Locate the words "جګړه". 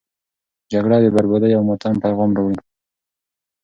0.71-0.97